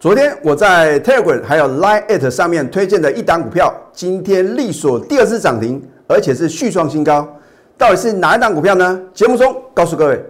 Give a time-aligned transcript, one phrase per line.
[0.00, 7.28] 昨天我在 Telegram 还有 Line at 上面推荐的一档股票，今天力所第二次涨停，而且是续创新高，
[7.76, 9.02] 到底是哪一档股票呢？
[9.12, 10.24] 节目中告诉各位。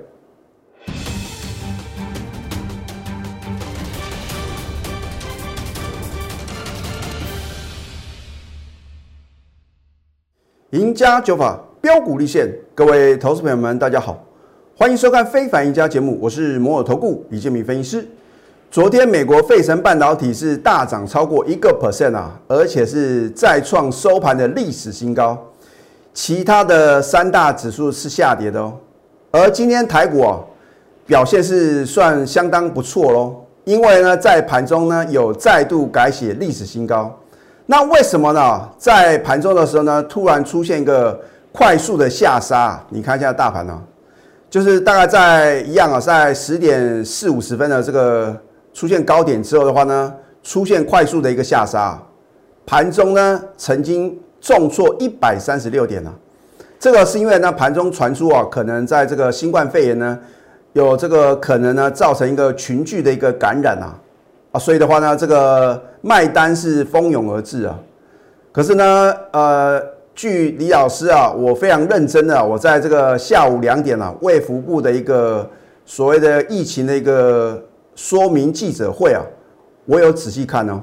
[10.71, 14.25] 赢家九法标股立现，各位投资朋友们，大家好，
[14.75, 18.09] 欢迎收看《非凡赢家》节目，我是摩尔投顾李建明分析师。
[18.71, 25.39] 昨天美国费城半导体是大涨超过一个 percent 啊，而且是再创收盘的历史新高。
[26.13, 28.75] 其他的三大指数是下跌的哦，
[29.31, 30.39] 而今天台股啊
[31.07, 37.19] 表现是算相当不错喽，因为呢在盘中呢有再度改写历史新高。
[37.64, 38.69] 那为什么呢？
[38.77, 41.19] 在盘中的时候呢，突然出现一个
[41.53, 42.78] 快速的下杀？
[42.91, 43.83] 你看一下大盘呢，
[44.50, 48.37] 就是大概在一样啊，在十点四五十分的这个。
[48.78, 52.00] 出现高点之后的话呢，出现快速的一个下杀，
[52.64, 56.15] 盘中呢曾经重挫一百三十六点啊，
[56.79, 60.17] 这个是因为呢盘中传出啊，可能在这个新冠肺炎呢
[60.75, 63.98] 有这个可能呢造成一个群聚的一个感染啊
[64.53, 67.77] 啊，所以的话呢，这个卖单是蜂拥而至啊。
[68.53, 69.83] 可是呢，呃，
[70.15, 75.45] 据李老师啊，我非常认真的，我在这个下午两点啊，卫福部的一个
[75.85, 77.61] 所谓的疫情的一个。
[77.99, 79.21] 说明记者会啊，
[79.85, 80.81] 我有仔细看哦。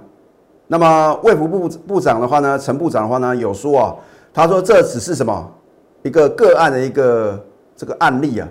[0.68, 3.96] 那么卫福部部长的话呢，陈部长的话呢，有说啊，
[4.34, 5.50] 他说这只是什么
[6.04, 7.42] 一个个案的一个
[7.74, 8.46] 这个案例啊。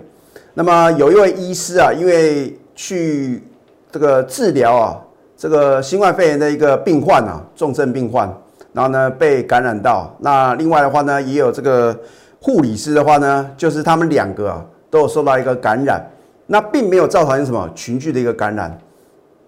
[0.55, 3.43] 那么有一位医师啊，因为去
[3.91, 4.99] 这个治疗啊，
[5.37, 8.27] 这个新冠肺炎的一个病患啊，重症病患，
[8.73, 10.11] 然后呢被感染到。
[10.17, 11.95] 那另外的话呢，也有这个
[12.41, 16.03] 护理师的话呢，就是他们两个啊，都有受到一个感染。
[16.47, 18.77] 那并没有造成什么群聚的一个感染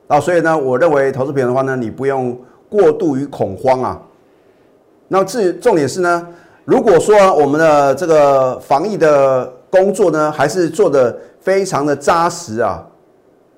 [0.08, 2.38] 啊，所以呢，我认为投资品的话呢，你不用
[2.70, 4.02] 过度于恐慌啊。
[5.10, 6.28] 那至于重点是呢，
[6.66, 12.86] 如果说我们的这个防疫的工作呢，还是做的非常的扎实啊，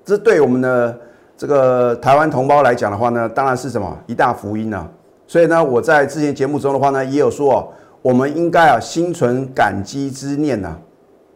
[0.04, 0.98] 这对我们的
[1.36, 4.86] 这个台湾同胞来讲的话呢，当然是什么一大福音啊。
[5.26, 7.72] 所以呢，我在之前节目中的话呢，也有说，
[8.02, 10.76] 我们应该啊心存感激之念呐，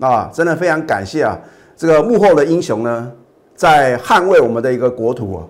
[0.01, 1.39] 啊，真的非常感谢啊。
[1.77, 3.11] 这个幕后的英雄呢，
[3.55, 5.45] 在捍卫我们的一个国土啊。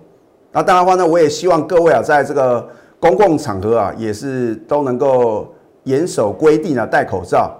[0.51, 2.67] 那当然的话呢，我也希望各位啊，在这个
[2.99, 5.53] 公共场合啊，也是都能够
[5.83, 7.51] 严守规定啊，戴口罩。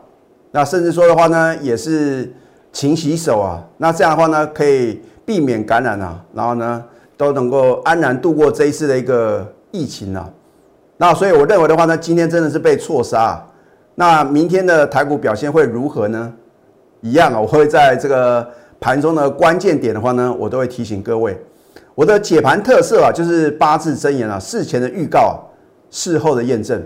[0.51, 2.33] 那甚至说的话呢，也是
[2.71, 3.61] 勤洗手啊。
[3.77, 6.23] 那这样的话呢，可以避免感染啊。
[6.33, 6.83] 然后呢，
[7.17, 10.29] 都能够安然度过这一次的一个疫情啊。
[10.97, 13.45] 那所以我认为的话呢，今天真的是被错杀。
[13.95, 16.33] 那明天的台股表现会如何呢？
[17.05, 18.45] 一样啊，我会在这个
[18.79, 21.39] 盘中的关键点的话呢，我都会提醒各位。
[21.93, 25.39] 我的解盘特色啊，就是八字真言啊，事前的预告，
[25.91, 26.81] 事后的验证。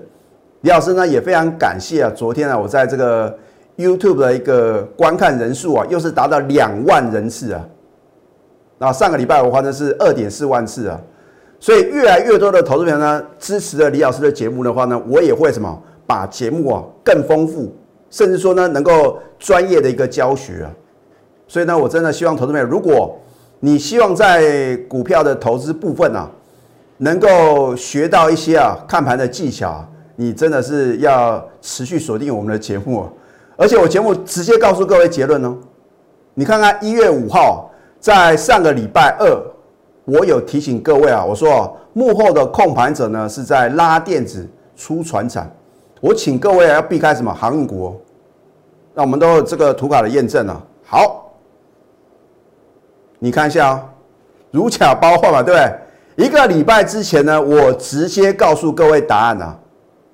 [0.59, 3.33] 李老师呢也非常感谢啊，昨天啊，我在这个
[3.77, 7.65] YouTube 的一个观看人数啊，又是达到两万人次啊。
[8.77, 10.99] 那上个礼拜我话呢是二点四万次啊，
[11.61, 17.73] 所以越来越多的投资人呢支持了李老师的节目的话呢，我也会什么把节目啊更丰富。
[18.09, 20.71] 甚至说呢，能够专业的一个教学啊，
[21.47, 23.17] 所以呢，我真的希望投资朋友，如果
[23.59, 26.29] 你希望在股票的投资部分啊，
[26.97, 33.07] 能够学到一些啊看盘的技巧，你真的是要持续锁定我们的节目，
[33.55, 35.55] 而且我节目直接告诉各位结论哦。
[36.33, 39.27] 你看看一月五号，在上个礼拜二，
[40.05, 45.53] 我有提醒各位啊，我说幕后的控盘者呢是在拉电子出船产。
[45.99, 47.99] 我请各位要避开什么航运股？
[48.93, 50.65] 那我们都有这个图卡的验证了。
[50.83, 51.31] 好，
[53.19, 53.85] 你看一下啊，
[54.51, 56.25] 如假包换嘛，对不对？
[56.25, 59.57] 一个礼拜之前呢，我直接告诉各位答案啊，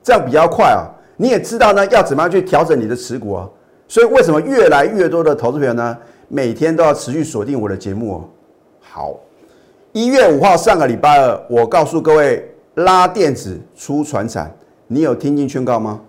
[0.04, 0.86] 这样比较快啊。
[1.18, 3.50] 你也知道呢，要怎么样去调整你的持股啊。
[3.88, 5.98] 所以为什么越来越多的投资朋友呢，
[6.28, 8.30] 每天都要持续锁定我的节目哦？
[8.82, 9.16] 好，
[9.94, 14.54] 一月五号上个礼拜二，我告诉各位拉电子出船产。
[14.88, 16.02] 你有听进劝告吗？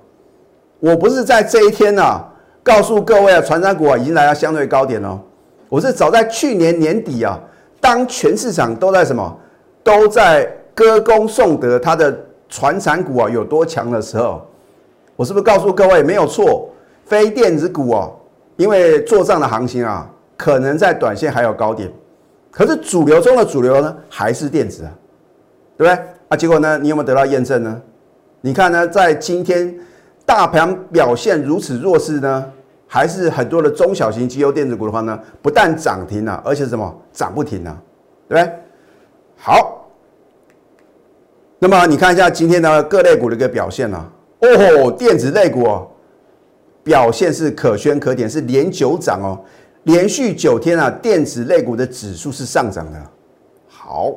[0.81, 2.23] 我不是在这一天呐，
[2.62, 5.19] 告诉各位啊，传长股啊已经来到相对高点了。
[5.69, 7.40] 我是早在去年年底啊，
[7.81, 9.37] 当全市场都在什么，
[9.82, 10.44] 都在
[10.75, 12.17] 歌功颂德，它的
[12.49, 14.46] 传产股啊有多强的时候，
[15.17, 16.69] 我是不是告诉各位没有错？
[17.06, 18.12] 非电子股哦，
[18.56, 21.90] 因为做账的行情啊，可能在短线还有高点，
[22.50, 24.93] 可是主流中的主流呢，还是电子啊，
[25.78, 26.05] 对不对？
[26.28, 27.81] 啊，结果呢，你有没有得到验证呢？
[28.46, 29.76] 你看呢，在今天
[30.25, 32.46] 大盘表现如此弱势呢，
[32.87, 37.76] 还是很多的中小型绩优电子股的话呢，不但涨停了，而且什么涨不停啊，
[38.28, 38.52] 对不对？
[39.37, 39.88] 好，
[41.58, 44.08] 那么你看一下今天的各类股的一个表现啊，
[44.38, 45.88] 哦，电子类股哦，
[46.84, 49.37] 表现是可圈可点，是连九涨哦，
[49.82, 53.02] 连续九天啊，电子类股的指数是上涨的。
[53.66, 54.14] 好，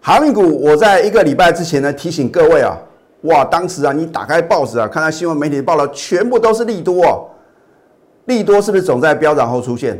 [0.00, 2.74] 航运股，我在一个礼拜之前呢提醒各位啊，
[3.22, 7.28] 哇，当时啊，你打开报纸啊，看到新闻媒体报道，全部都是利多哦，
[8.24, 9.98] 利多是不是总在飙涨后出现？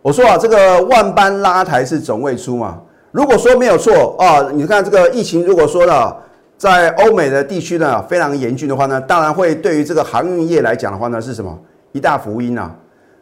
[0.00, 2.80] 我说啊，这个万般拉抬是总未出嘛。
[3.12, 6.16] 如果说没有错啊，你看这个疫情，如果说呢，
[6.56, 11.58] 在欧美的地区呢非常严峻的话呢，当然会对于这个航运业来讲的话呢，是什么
[11.92, 12.74] 一大福音啊。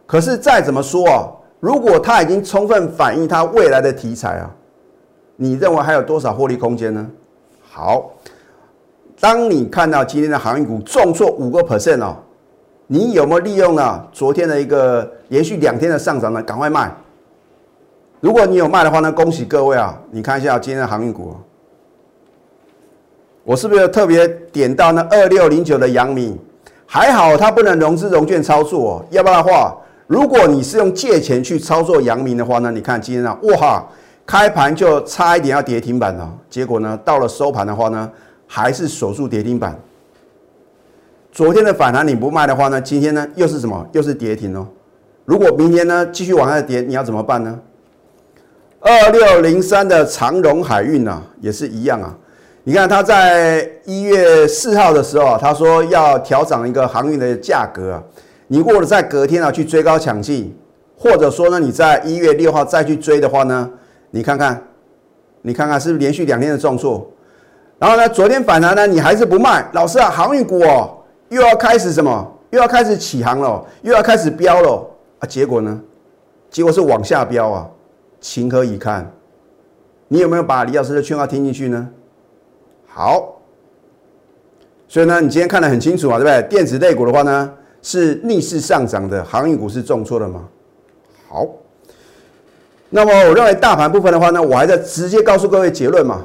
[0.06, 1.26] 可是再怎么说啊，
[1.58, 4.48] 如果它已经充分反映它未来的题材啊，
[5.34, 7.04] 你认为还有多少获利空间呢？
[7.70, 8.10] 好，
[9.20, 12.16] 当你看到今天的航运股重挫五个 percent 哦。
[12.90, 14.02] 你有没有利用呢？
[14.12, 16.42] 昨天的一个连续两天的上涨呢？
[16.42, 16.90] 赶快卖！
[18.20, 19.94] 如果你有卖的话呢，恭喜各位啊！
[20.10, 21.36] 你看一下今天的航运股，
[23.44, 26.38] 我是不是特别点到那二六零九的阳明？
[26.86, 29.76] 还好它不能融资融券操作哦，要不然的话，
[30.06, 33.86] 如果你是用借钱去操作阳明的话呢，你看今天啊，哇，
[34.24, 38.10] 开盘就差一点要跌停板了，结果呢，到了收盘的话呢，
[38.48, 39.78] 还是锁住跌停板。
[41.30, 43.86] 昨天的反弹你不卖的话呢，今天呢又是什么？
[43.92, 44.66] 又是跌停哦。
[45.24, 47.60] 如果明天呢继续往下跌，你要怎么办呢？
[48.80, 52.16] 二六零三的长荣海运呢也是一样啊。
[52.64, 58.02] 你看它在一月四号的时候啊，他说要调涨一个航运的价格啊。
[58.48, 60.56] 你如果在隔天啊去追高抢进，
[60.96, 63.70] 或者说呢你在一月六号再去追的话呢，
[64.10, 64.62] 你看看，
[65.42, 67.08] 你看看是不是连续两天的重挫？
[67.78, 70.94] 然后呢，昨天反弹呢你还是不卖，老师啊，航运股哦。
[71.28, 72.26] 又要开始什么？
[72.48, 75.26] 又要开始起航了，又要开始飙了啊！
[75.28, 75.78] 结果呢？
[76.50, 77.69] 结果是往下飙啊！
[78.19, 79.06] 情何以堪？
[80.08, 81.86] 你有没有把李老师的劝告听进去呢？
[82.86, 83.42] 好，
[84.88, 86.42] 所以呢，你今天看得很清楚啊，对不对？
[86.48, 87.52] 电子类股的话呢，
[87.82, 90.48] 是逆势上涨的，航运股是重挫的吗？
[91.28, 91.46] 好，
[92.88, 96.25] 那么我认为大盘部分的话呢，我还在直接告诉各位结论嘛。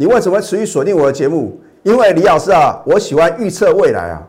[0.00, 1.60] 你为什么持续锁定我的节目？
[1.82, 4.26] 因为李老师啊，我喜欢预测未来啊，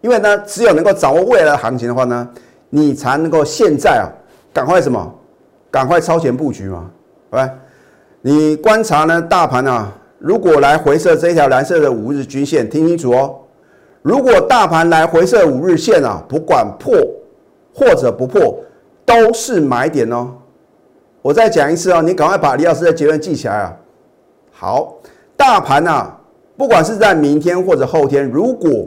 [0.00, 2.26] 因为呢，只有能够掌握未来的行情的话呢，
[2.70, 4.08] 你才能够现在啊，
[4.54, 5.14] 赶快什么，
[5.70, 6.90] 赶快超前布局嘛，
[7.28, 7.50] 好吧？
[8.22, 13.34] 你观察呢，大盘啊，如果来回撤这一条蓝色的五日均线，听清楚哦，
[14.00, 16.94] 如果大盘来回撤五日线啊，不管破
[17.74, 18.58] 或者不破，
[19.04, 20.30] 都是买点哦。
[21.20, 23.76] 我再讲一次哦，你赶快把李老师的结论记起来啊。
[24.60, 24.94] 好，
[25.38, 26.14] 大盘啊。
[26.54, 28.86] 不管是在明天或者后天，如果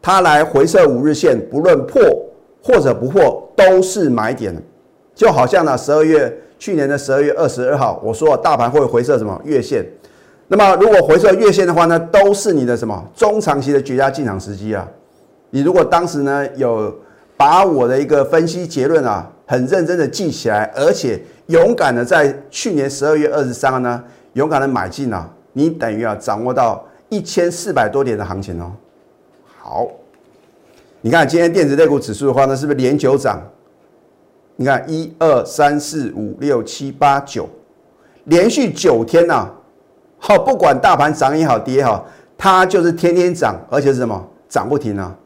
[0.00, 2.00] 它来回撤五日线，不论破
[2.62, 4.56] 或者不破，都是买点。
[5.14, 9.84] 就好像呢，十二月去年的十二月二十二号，我说大盘会回撤什么月线。
[10.48, 14.88] 那么如果回撤月线的话呢，都是你的什么中长期的绝佳进场时机啊。
[15.50, 16.90] 你如果当时呢有
[17.36, 24.02] 把我的一个分析结论啊，很认真的记起来，而且勇敢的在去年十二月二十三号呢，
[24.36, 25.28] 勇敢的买进啊。
[25.52, 28.70] 你等于啊掌握到一千四百多点的行情哦。
[29.58, 29.88] 好，
[31.00, 33.42] 你看今天电子类股指数的话呢，是不是连九涨？
[34.56, 37.48] 你看一二三四五六七八九，
[38.24, 39.50] 连续九天呐。
[40.18, 42.06] 好，不管大盘涨也好跌也好，
[42.36, 45.16] 它就是天天涨，而且是什么涨不停啊？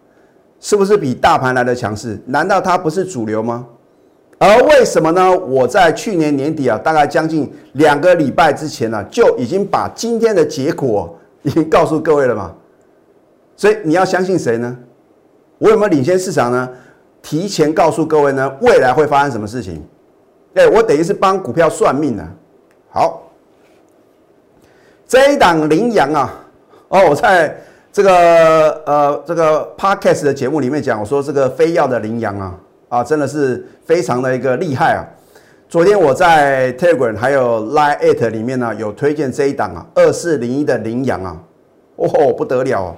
[0.60, 2.20] 是不是比大盘来的强势？
[2.26, 3.66] 难道它不是主流吗？
[4.42, 5.38] 而为什么呢？
[5.38, 12.54] 我在去年年底啊，大概将近两个礼拜之前呢，就已经把今天的结果已经告诉各位了嘛。
[13.54, 14.74] 所以你要相信谁呢？
[15.58, 16.66] 我有没有领先市场呢？
[17.20, 19.86] 提前告诉各位呢，未来会发生什么事情？
[20.54, 22.26] 哎，我等于是帮股票算命呢。
[22.88, 23.30] 好，
[25.06, 26.44] 这一档羚羊啊，
[26.88, 27.54] 哦，我在
[27.92, 32.58] 这个呃这个 podcast 的节目里面讲，我说这个非要的羚羊啊。
[32.90, 35.06] 啊，真的是非常的一个厉害啊！
[35.68, 41.40] 昨天我在 Telegram 还有 Line It 里面呢，有推荐这一档啊，二四零一的羚羊啊，
[41.94, 42.96] 哦不得了！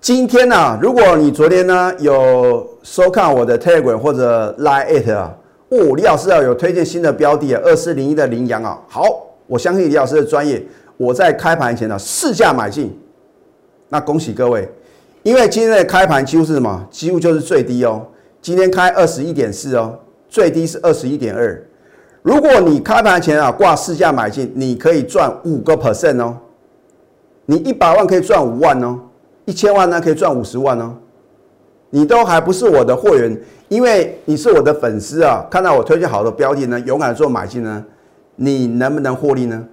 [0.00, 5.36] 今天呢，如果你昨天呢有收看我的 Telegram 或者 Line It 啊，
[5.68, 9.04] 哦，李老师啊有推荐新的标的啊，二四零一的羚羊啊，好，
[9.46, 10.64] 我相信李老师的专业，
[10.96, 12.98] 我在开盘前呢试价买进，
[13.90, 14.66] 那恭喜各位，
[15.22, 16.86] 因为今天的开盘几乎是什么？
[16.90, 18.06] 几乎就是最低哦。
[18.40, 21.62] 今天开二十一点四哦，最低是二十一点二。
[22.22, 26.36] 如果你开盘前啊挂市价买进，你可以赚五个 percent 哦。
[27.46, 28.98] 你一百万可以赚五万哦，
[29.44, 30.94] 一千万呢可以赚五十万哦。
[31.90, 37.82] 你都还不是我的会员，因为你是我的粉丝啊，看到我推荐好的标的呢，勇敢做买进呢，
[38.36, 39.64] 你能不能获利呢？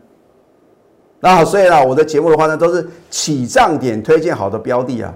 [1.20, 5.14] 那好，所以啦，我的节目的话呢，都是起涨点推荐好的标的啊。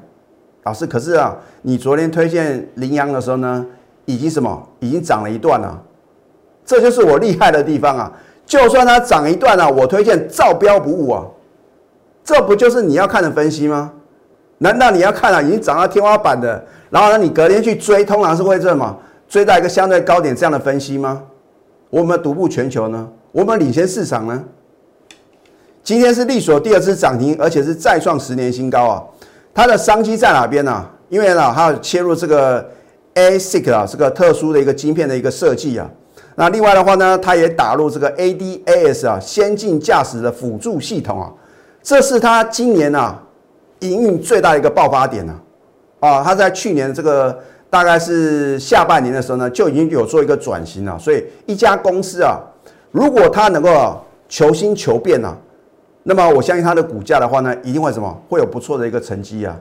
[0.63, 3.65] 老师，可是啊，你昨天推荐羚羊的时候呢，
[4.05, 4.67] 已经什么？
[4.79, 5.81] 已经涨了一段了。
[6.65, 8.11] 这就是我厉害的地方啊！
[8.45, 11.25] 就算它涨一段啊，我推荐照标不误啊。
[12.23, 13.91] 这不就是你要看的分析吗？
[14.59, 18.95] 难道你要看啊，已经涨到天花板的，然后呢，你隔天去追，通常是会这么
[19.27, 21.23] 追到一个相对高点这样的分析吗？
[21.89, 23.09] 我们独步全球呢？
[23.31, 24.43] 我们领先市场呢？
[25.81, 29.03] 今天是利索第二次涨停，而且是再创十年新高啊！
[29.53, 30.85] 它的商机在哪边呢？
[31.09, 32.69] 因为呢，它要切入这个
[33.15, 35.89] ASIC 啊，这个特殊的一个晶片的一个设计啊。
[36.35, 41.33] 那另外的话呢，它也打入这个 ADAS 啊，先进驾驶的辅助系统啊，
[41.83, 43.21] 这是它今年啊
[43.79, 45.35] 营运最大的一个爆发点呢。
[45.99, 47.37] 啊，它在去年这个
[47.69, 50.97] 大概是下半年的时候呢，就已经有做一个转型了。
[50.97, 52.39] 所以一家公司啊，
[52.91, 55.35] 如果它能够求新求变呢？
[56.09, 59.55] 那么我相信它的股价的话呢，一定会什么会有不错的一个成绩啊。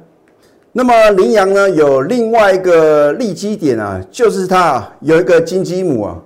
[0.72, 6.16] 那么羚羊呢有另外一个利基点啊，就是它有一个金鸡母啊，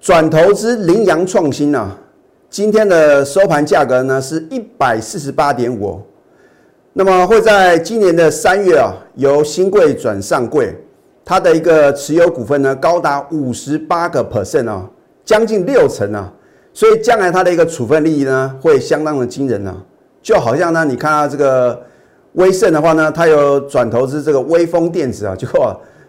[0.00, 1.96] 转投资羚羊创新啊。
[2.50, 6.02] 今天的收盘价格呢是一百四十八点五，
[6.92, 10.76] 那么会在今年的三月啊由新贵转上柜，
[11.24, 14.90] 它的一个持有股份呢高达五十八个 percent 啊，
[15.24, 16.32] 将近六成啊。
[16.76, 19.74] 所以将来它的一个处分利益呢，会相当的惊人呢。
[20.20, 21.82] 就好像呢，你看到这个
[22.34, 25.48] 威盛的话呢，它有转投资这个威风电子啊，就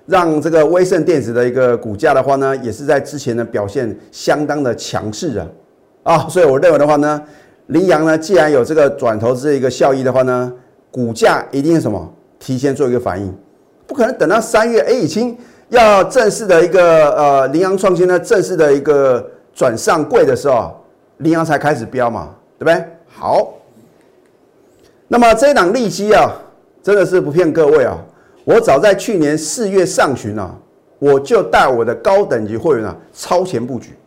[0.07, 5.47] 让这个威盛电子的一个股价的话呢，也是在之前的表现相当的强势啊。
[6.03, 7.21] 啊，所以我认为的话呢，
[7.67, 10.51] 羚羊呢，既然有这个转投资的一个效益的话呢，
[10.91, 13.33] 股价一定是什么提前做一个反应，
[13.87, 15.37] 不可能等到三月，哎，已经
[15.69, 19.25] 要正式的一个呃羚羊创新呢，正式的一个。
[19.57, 20.71] 转上柜的时候，
[21.17, 22.85] 羚羊才开始飙嘛，对不对？
[23.07, 23.55] 好，
[25.07, 26.31] 那么这一档利基啊，
[26.83, 27.97] 真的是不骗各位啊，
[28.45, 30.55] 我早在去年四月上旬啊，
[30.99, 33.97] 我就带我的高等级会员啊超前布局，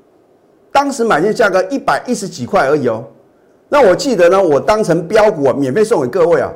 [0.70, 3.04] 当时买进价格一百一十几块而已哦。
[3.68, 6.52] 那我记得呢，我当成标股啊，免费送给各位啊，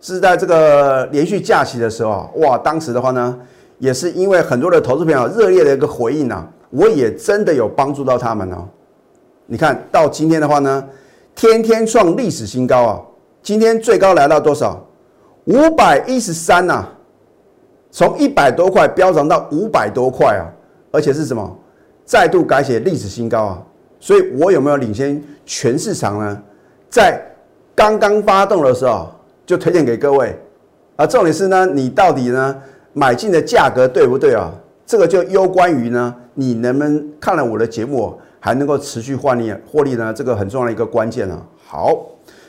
[0.00, 3.38] 是在这个连续假期的时候啊，哇，当时的话呢，
[3.78, 6.44] 也是因为很多的投资朋友热烈的一个回应啊。
[6.72, 8.66] 我也真的有帮助到他们哦。
[9.46, 10.82] 你看到今天的话呢，
[11.34, 13.00] 天天创历史新高啊！
[13.42, 14.82] 今天最高来到多少？
[15.44, 16.88] 五百一十三呐，
[17.90, 20.48] 从一百多块飙涨到五百多块啊！
[20.90, 21.58] 而且是什么？
[22.06, 23.62] 再度改写历史新高啊！
[24.00, 26.42] 所以我有没有领先全市场呢？
[26.88, 27.20] 在
[27.74, 29.12] 刚刚发动的时候
[29.44, 30.34] 就推荐给各位
[30.96, 31.06] 啊。
[31.06, 32.56] 重点是呢，你到底呢
[32.94, 34.50] 买进的价格对不对啊？
[34.86, 36.14] 这个就攸关于呢。
[36.34, 40.12] 你能不能看了我的节目还能够持续获利获利呢？
[40.12, 41.40] 这个很重要的一个关键啊。
[41.66, 41.96] 好，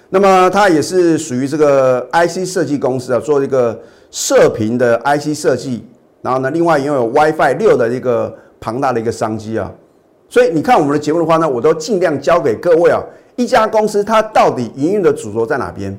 [0.09, 3.79] 那么它也是属于这个 IC 设计公司啊，做一个
[4.11, 5.85] 射频的 IC 设计，
[6.21, 9.71] 然后呢，另外拥有 WiFi 六的一个庞大的一个商机啊。
[10.29, 12.99] 所以你看我们的节目的话呢，我都尽量教给各位啊，
[13.35, 15.95] 一家公司它到底营运的主轴在哪边，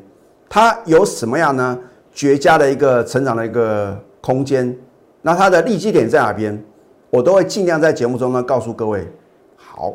[0.48, 1.78] 它有什么样呢
[2.12, 4.76] 绝佳的一个成长的一个空间，
[5.22, 6.60] 那它的利基点在哪边？
[7.14, 9.09] 我都会尽量在节目中呢告诉各位。
[9.56, 9.94] 好，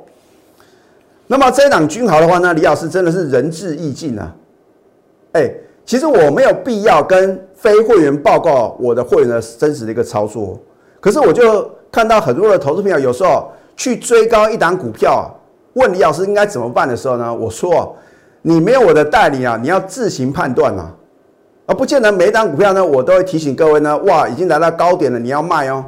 [1.27, 4.33] 那么这一档君豪的话呢，李老师真的是仁至义尽啊。
[5.33, 5.51] 哎，
[5.85, 10.57] 其实我没有必要跟非会员报告我的会员的真实的一个操作，
[11.01, 15.29] 可是我就看到很多的投资朋友有时候去追高一档股票，
[15.73, 17.93] 问李老师应该怎么办的时候呢，我说
[18.43, 20.95] 你没有我的代理啊，你要自行判断啊，
[21.65, 25.83] 而不见得每一档股票呢，我都会提醒各位呢，哇，已经来到高点了，你要卖哦。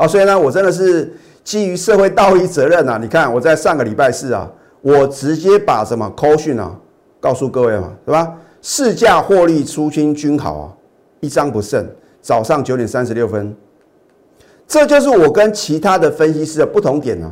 [0.00, 1.12] 啊，所以呢，我真的是
[1.44, 2.98] 基于社会道义责任啊！
[2.98, 6.74] 你看，我在上个礼拜四啊，我直接把什么扣讯啊
[7.20, 8.32] 告诉各位嘛，对吧？
[8.62, 10.72] 市价获利出清均好啊，
[11.20, 11.86] 一张不剩。
[12.22, 13.54] 早上九点三十六分，
[14.66, 17.30] 这就是我跟其他的分析师的不同点啊。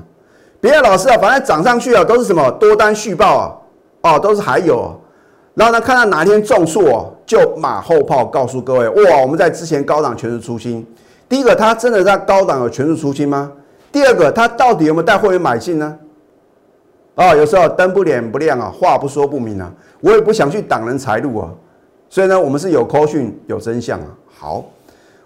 [0.61, 3.57] 别的老师啊，反正涨上去啊，都是什么多单续报啊，
[4.03, 4.95] 哦，都是还有。
[5.55, 10.87] 然后呢，看到哪天中数哦，就马后炮告诉各位，哇，我们在之前高档全是出清。
[11.29, 13.53] 第一个，他真的在高档有全数出清吗？
[13.93, 15.99] 第二个，他到底有没有带会员买进呢？
[17.15, 21.51] 啊，有时候灯不点不亮啊，话不说不明啊，我也不想去挡人财路啊。
[22.09, 24.07] 所以呢，我们是有扣讯有真相啊。
[24.39, 24.65] 好，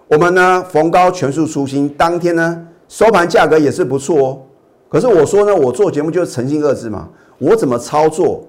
[0.09, 4.39] 我们呢逢高全数出清，当天呢收盘价格也是不错哦。
[4.89, 8.43] 可是我说呢，我做节目就是诚信二字嘛，我怎么操作，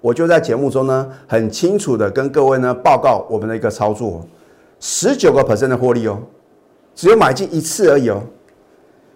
[0.00, 4.24] 我就在节目中呢很清楚的跟各位呢报告我们的一个操作，
[4.78, 6.18] 十九个 percent 的获利哦。
[6.94, 8.22] 只有买进一次而已哦，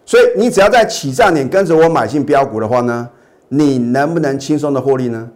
[0.04, 3.08] 所以你只要在起涨点跟着我买进标股的话呢，
[3.48, 5.30] 你能不能轻松的获利呢？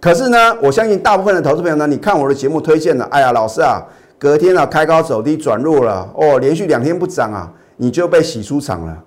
[0.00, 3.82] 可是呢，我相信大部分的投资朋友呢，你看我的节目推荐了，哎呀，老师啊，
[4.18, 9.02] 隔天啊开高走低转弱了，哦，连续两天不涨啊，你就被洗出场了。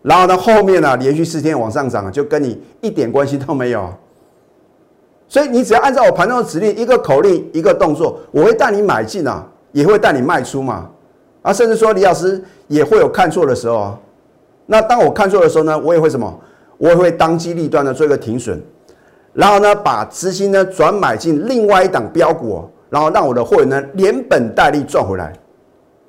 [0.00, 3.92] 然后呢，后面呢连续四天往上涨，就跟你一点关系都没有。
[5.28, 10.88] 所以你只要按照我盘中的指令，一个口令，一个动作，我会带你买进啊，也会带你卖出嘛。
[11.44, 13.98] 啊，甚至说李老师也会有看错的时候啊。
[14.64, 16.40] 那当我看错的时候呢，我也会什么？
[16.78, 18.58] 我也会当机立断的做一个停损。
[19.34, 25.34] 然后呢，把资金呢转买进另外一档标股，然后让我的会员呢连本带利赚回来。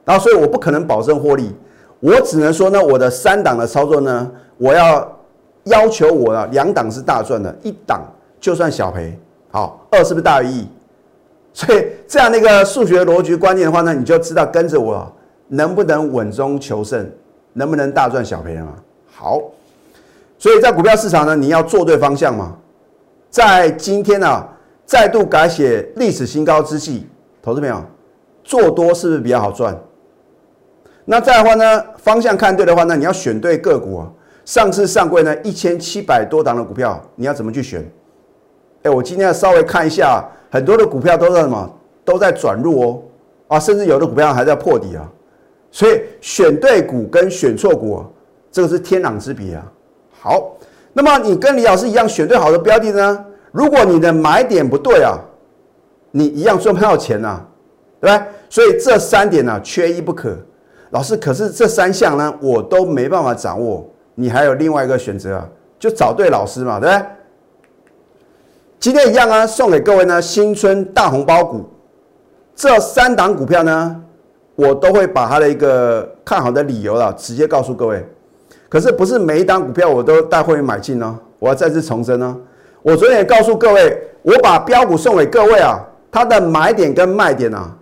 [0.06, 1.54] 然后，所以我不可能保证获利，
[2.00, 5.20] 我只能说呢，我的三档的操作呢，我要
[5.66, 8.02] 要求我的两档是大赚的，一档
[8.40, 9.20] 就算小赔。
[9.52, 10.68] 好，二是不是大于一？
[11.52, 15.12] 所以这样的一个数学逻辑观念的话呢，你就知道跟着我
[15.48, 17.10] 能不能稳中求胜，
[17.54, 18.74] 能不能大赚小赔了嘛？
[19.12, 19.42] 好，
[20.38, 22.58] 所以在股票市场呢，你要做对方向嘛。
[23.30, 24.48] 在今天呢，
[24.86, 27.08] 再度改写历史新高之际，
[27.42, 27.84] 投资朋友
[28.44, 29.78] 做多是不是比较好赚？
[31.06, 34.12] 那再的话呢，方向看对的话呢，你要选对个股啊。
[34.46, 37.84] 上次上柜呢，一千七百多档的股票，你要怎么去选？
[38.84, 41.72] 哎，我今天要稍微看一下，很多的股票都在什么？
[42.04, 43.02] 都在转入哦，
[43.48, 45.10] 啊，甚至有的股票还在破底啊。
[45.76, 48.02] 所以选对股跟选错股，
[48.50, 49.72] 这个是天壤之别啊。
[50.22, 50.56] 好。
[50.94, 53.26] 那么你跟李老师一样选对好的标的呢？
[53.52, 55.20] 如果你的买点不对啊，
[56.12, 57.46] 你一样赚不到钱呐，
[58.00, 58.26] 对不对？
[58.50, 60.38] 所以这三点呢，缺一不可。
[60.92, 63.86] 老师，可是这三项呢，我都没办法掌握。
[64.14, 67.06] 你还有另外一个选择啊，就找对老师嘛，对不对？
[68.80, 71.66] 今天一样啊，送给各位呢新春大红包股，
[72.56, 74.02] 这三档股票呢，
[74.56, 78.06] 我都会把它的一个看好的理由啊，直接告诉各位。
[78.70, 81.20] 可是不是每一单股票我都带会员买进呢？
[81.40, 82.36] 我要再次重申呢。
[82.82, 85.80] 我昨天也告诉各位，我把标股送给各位啊，
[86.12, 87.76] 它的买点跟卖点啊，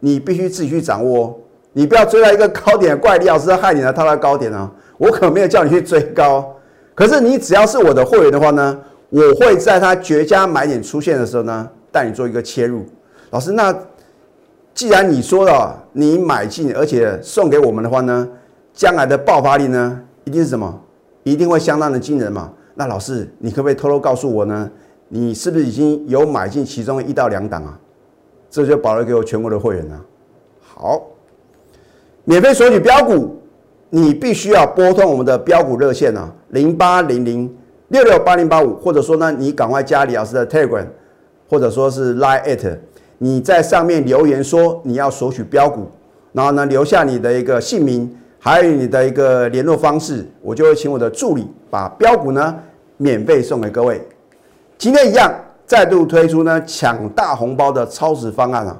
[0.00, 1.34] 你必须自己去掌握哦。
[1.72, 4.70] 你不要追到一个高点，怪李老师害你了，套到高点啊。
[4.98, 6.54] 我可没有叫你去追高。
[6.94, 12.84] 可是你只要是我的会员的话呢，我会在它绝佳买点出现的时候呢，带你做一个切入。
[13.30, 13.74] 老师，那
[14.80, 18.26] 既然你说了你买进，而且送给我们的话呢，
[18.72, 20.00] 将来的爆发力呢？
[20.24, 20.80] 一定是什么？
[21.22, 22.50] 一定会相当的惊人嘛？
[22.76, 24.70] 那老师，你可不可以偷偷告诉我呢？
[25.08, 27.78] 你是不是已经有买进其中一到两档啊？
[28.48, 30.00] 这就保留给我全国的会员了。
[30.62, 31.02] 好，
[32.24, 33.38] 免费索取标股，
[33.90, 37.54] 你必须要拨通我们的标股热线啊，零八零零
[37.88, 40.86] 六六八零八五，或者说呢，你赶快加李老师的 Telegram，
[41.50, 42.78] 或者说是 Line at，
[43.22, 45.86] 你在上面留言说你要索取标股，
[46.32, 48.16] 然后呢留下你的一个姓名。
[48.42, 52.56] 还有你的一个联络方式，我就会请我的助理把标股呢
[52.96, 54.00] 免费送给各位。
[54.78, 55.30] 今天一样，
[55.66, 58.74] 再度推出呢抢大红包的超值方案啊！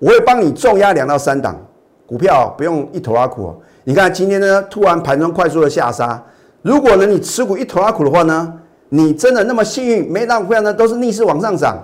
[0.00, 1.56] 我会帮你重压两到三档
[2.04, 3.54] 股票，不用一头拉苦。
[3.84, 6.20] 你看今天呢突然盘中快速的下杀，
[6.62, 8.52] 如果呢你持股一头拉苦的话呢，
[8.88, 11.78] 你真的那么幸运，每档股票呢都是逆势往上涨，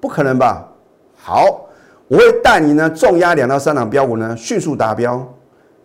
[0.00, 0.68] 不可能吧？
[1.26, 1.66] 好，
[2.06, 5.26] 我会带你呢重压两到三档标股呢迅速达标。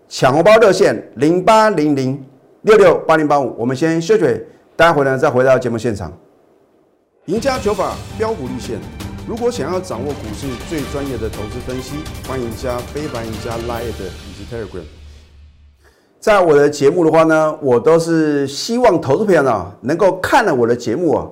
[0.10, 2.22] 抢红包热线零八零零
[2.64, 6.12] 六六八零八五，我们先休息，待会呢再回到节目现场。
[7.28, 8.80] 赢家九法标股立线，
[9.26, 11.96] 如果想要掌握股市最专业的投资分析，
[12.28, 14.84] 欢迎加非凡、赢家 Line 以及 Telegram。
[16.20, 21.26] 在我的节目的话呢，我都是希望投资朋友呢能够看了我的节目啊，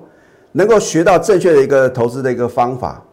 [0.52, 3.04] 能够学到正确的一个投资的一个方法。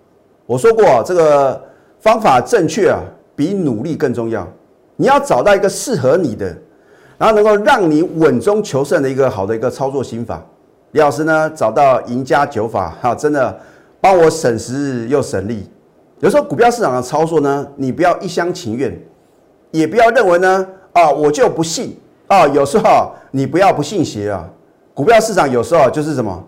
[0.45, 1.59] 我说过，这个
[1.99, 2.99] 方法正确啊，
[3.35, 4.47] 比努力更重要。
[4.95, 6.45] 你要找到一个适合你的，
[7.17, 10.45] 然后能够让你稳中求胜的一个好的一个操作心法。
[10.91, 13.59] 李老师呢，找到赢家九法，哈，真的
[13.99, 15.67] 帮我省时又省力。
[16.19, 18.97] 有时候股票市场的操作呢，你不要一厢情愿，
[19.71, 22.47] 也不要认为呢，啊，我就不信啊。
[22.47, 24.47] 有时候你不要不信邪啊。
[24.93, 26.41] 股票市场有时候就是什么，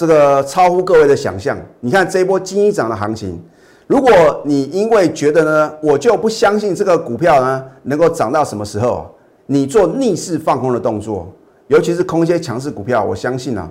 [0.00, 1.54] 这个超乎各位的想象。
[1.80, 3.38] 你看这一波金一涨的行情。
[3.86, 4.10] 如果
[4.46, 11.30] 你因为觉得呢，我就不相信这个股票呢能够涨到什么时候，你做逆势放空的动作，
[11.66, 13.70] 尤其是空一些强势股票，我相信啊，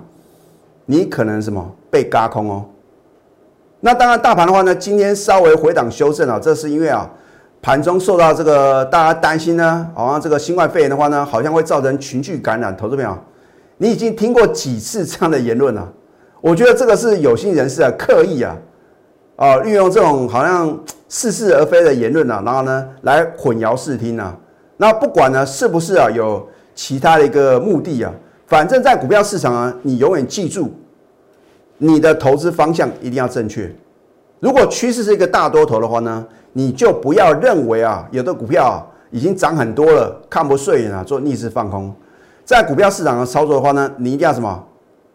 [0.86, 2.64] 你可能什么被嘎空哦。
[3.80, 7.10] 那当然，大盘的话呢，今天稍微回档修正啊，这是因为啊，
[7.60, 12.76] 盘中受到这个大家担心呢，好像这个新冠肺炎的话呢，好像会造成群聚感染。
[12.76, 13.18] 投资朋友，
[13.78, 15.92] 你已经听过几次这样的言论了？
[16.40, 18.56] 我觉得这个是有心人士啊，刻意啊。
[19.36, 24.36] 啊，运用这种好像似是而非的言论啊，然后呢，来混淆视听啊。
[24.76, 28.12] 那不管呢是不是啊有其他的一个目的啊，
[28.46, 30.70] 反正在股票市场啊，你永远记住，
[31.78, 33.74] 你的投资方向一定要正确。
[34.40, 41.94] 如果趋势是一个大多头的话呢，你就不要认为啊，有的股票啊已经涨很多了，看不顺眼啊，做逆势放空。
[42.44, 44.66] 在股票市场的操作的话呢，你一定要什么？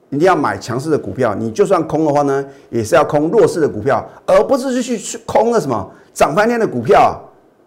[0.09, 1.33] 一定要买强势的股票。
[1.35, 7.19] 你就算空的话呢，也是要空弱势的股票，而不是去去空了什么涨翻天的股票。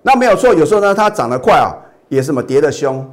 [0.02, 1.74] 那没有错，有时候呢，它涨得快啊，
[2.08, 3.04] 也什么跌得凶。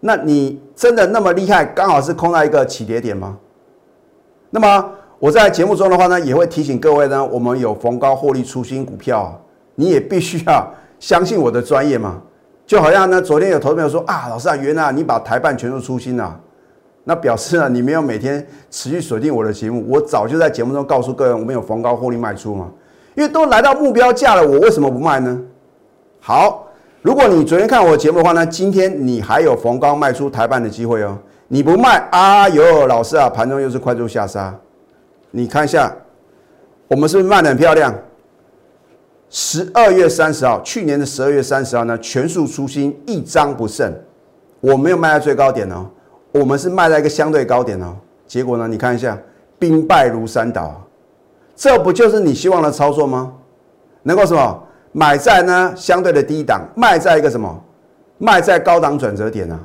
[0.00, 3.36] 那你真的那么厉害，刚好是空到一个起跌点吗？
[4.50, 9.40] 那么我在节目中的话呢，也会提醒各位呢，我们有逢高获利出新股票，
[9.76, 12.20] 你也必须要相信我的专业嘛。
[12.66, 16.40] 就好像呢，昨天有投资朋友说啊，老师啊，原来你把台办全数出新了，
[17.04, 22.70] 那表示啊，你没有每天持续锁定我的节目，我早就在节目中告诉各位，我们有逢高获利卖出嘛。
[23.14, 25.40] 因为都来到目标价了，我为什么不卖呢？
[26.20, 26.68] 好。
[27.02, 31.18] 如果你昨天看我节目的话呢，今天你还有逢高卖出台办的机会哦。
[31.48, 32.48] 你不卖啊？
[32.48, 34.56] 有老师啊，盘中又是快速下杀。
[35.32, 35.92] 你看一下，
[36.86, 37.92] 我们是不是卖的很漂亮？
[39.30, 43.92] 十二月三十号，去年的十二月三十号呢，全数出新，一张不剩。
[44.60, 45.90] 我没有卖在最高点哦，
[46.32, 47.94] 我们是卖在一个相对高点哦。
[48.26, 49.16] 结果呢，你看一下，
[49.58, 50.80] 兵败如山倒，
[51.54, 53.32] 这不就是你希望的操作吗？
[54.02, 54.62] 能够什么？
[54.94, 57.62] 买在呢相对的低档，卖在一个什么？
[58.18, 59.58] 卖在高档转折点呢？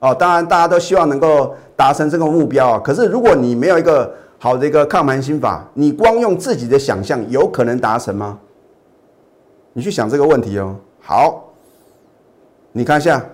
[0.00, 2.80] 哦，当然大家都希望能够达成这个目标啊。
[2.82, 8.38] 可是如果你没有一个好的一个抗盘心法，你光用自己的想象，有可能达成吗？
[9.72, 10.76] 你去想这个问题哦。
[11.00, 11.52] 好，
[12.72, 13.24] 你看一下，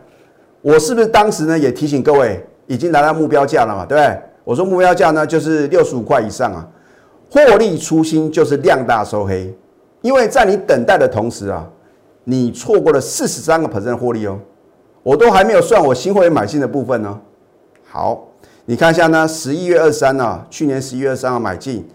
[0.65, 3.85] 我是不是当时呢也提醒各位，已经来到目标价了嘛？
[3.85, 4.19] 对不对？
[4.45, 6.67] 我说目标价呢就是六十五块以上啊，
[7.31, 9.55] 获利初心就是量大收黑。
[10.01, 11.69] 因为在你等待的同时啊，
[12.25, 14.39] 你错过了四十三个 percent 获利哦，
[15.03, 17.21] 我都还没有算我新会员买进的部分呢。
[17.87, 18.27] 好，
[18.65, 21.87] 你看一下呢，十一月二十三呢，去年十一月二十三号买进，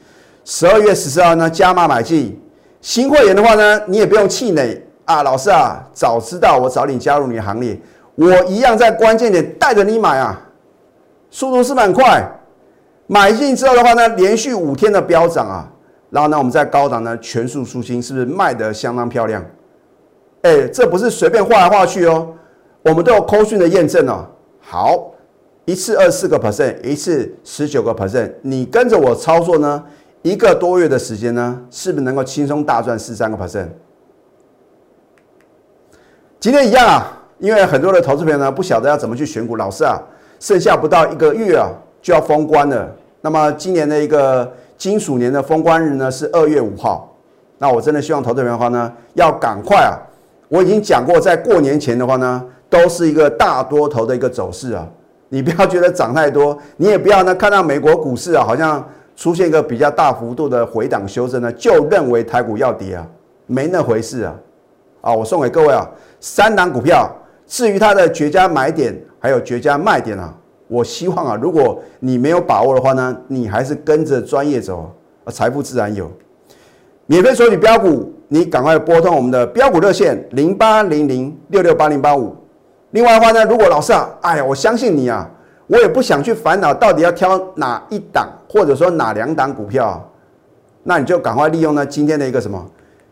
[0.45, 2.39] 十二月十四号呢加码买进。
[2.81, 7.75] 新会员的话呢，你也不用气馁啊，老师啊，早知道我早点加入你的行列，
[8.19, 10.37] 我一样在关键点带着你买啊，
[11.31, 12.21] 速度是蛮快，
[13.07, 15.71] 买进之后的话呢，连续五天的飙涨啊。
[16.09, 19.41] 然后呢，我们在高档呢全数出清，是不是卖得相当漂亮？
[20.41, 22.35] 哎，这不是随便画来画去哦，
[22.81, 24.25] 我们都有扣讯的验证哦。
[24.59, 25.11] 好，
[25.63, 29.81] 一次二四个 percent，一次十九个 percent，你跟着我操作呢，
[30.23, 33.67] 一个多月的时间呢，是不是能够轻松大赚四三个 percent？
[36.39, 39.99] 今天一样啊，因为很多的投资朋友呢不晓得要怎么去选股，老师啊，
[40.39, 41.67] 剩下不到一个月啊
[42.01, 42.87] 就要封关了。
[43.21, 44.49] 那么今年的一个。
[44.79, 47.13] 金属年的封关日呢是二月五号，
[47.57, 49.91] 那我真的希望投资人的话呢要赶快啊！
[50.47, 54.87] 我已经讲过，在过年前的话呢都是一个大多头的一个走势啊，
[55.27, 58.81] 你不要觉得涨太多，你也不要呢看到美国股市啊好像
[59.17, 63.05] 出现一个比较大幅度的回档修正呢，就认为台股要跌啊，
[63.47, 64.33] 没那回事啊！
[65.01, 65.85] 啊，我送给各位啊
[66.21, 67.13] 三档股票，
[67.49, 70.33] 至于它的绝佳买点还有绝佳卖点啊。
[70.67, 74.89] 我希望啊，如果你没有把握的话呢，你还是跟着专业走，
[75.25, 76.09] 啊，财富自然有。
[77.07, 82.35] 免费索取标股，你赶快拨通我们的标股热线零八零零六六八零八五。
[82.91, 85.27] 另外的话呢，如果老师啊，哎呀，我相信你啊，
[85.65, 90.07] 我也不想去烦恼到底要挑哪一档，或者说哪两档股票，
[90.83, 92.63] 那你就赶快利用呢今天的一个什么，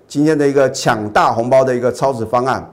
[0.07, 2.71] 今天的一个抢大红包的一个超值方案，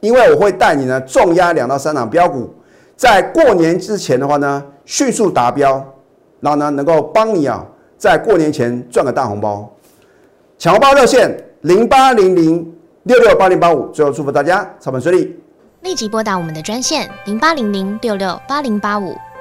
[0.00, 2.52] 因为我会带你呢重压两到三档标股。
[2.96, 5.72] 在过年之前的话呢，迅速达标，
[6.40, 7.64] 然后呢，能够帮你啊，
[7.98, 9.70] 在过年前赚个大红包。
[10.58, 15.38] 抢红包热线零八零零六六八零八五，最后祝福大家操盘顺利。
[15.82, 19.14] 立即拨打我们的专线零八零零六六八零八五